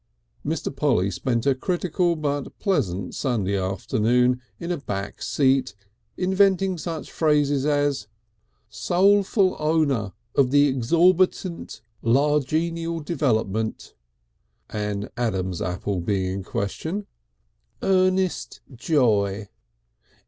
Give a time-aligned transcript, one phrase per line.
[0.43, 0.75] Mr.
[0.75, 5.75] Polly spent a critical but pleasant Sunday afternoon in a back seat,
[6.17, 8.07] inventing such phrases as:
[8.67, 13.93] "Soulful Owner of the Exorbiant Largenial Development."
[14.71, 17.05] An Adam's Apple being in question.
[17.83, 19.49] "Earnest Joy."